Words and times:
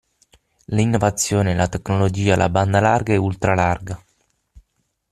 L'innovazione, 0.73 1.53
la 1.53 1.67
tecnologia, 1.67 2.35
la 2.35 2.49
banda 2.49 2.79
larga 2.79 3.13
e 3.13 3.17
ultra-larga. 3.17 4.03